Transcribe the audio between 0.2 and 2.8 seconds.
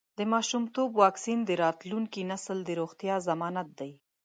ماشومتوب واکسین د راتلونکي نسل د